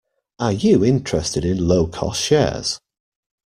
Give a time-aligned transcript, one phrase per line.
[0.39, 2.79] Are you interested in low-cost shares?